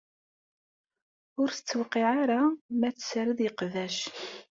Ur 1.41 1.49
tt-tewqiɛ 1.51 2.07
ara 2.23 2.39
ma 2.79 2.89
tessared 2.95 3.39
iqbac. 3.49 3.97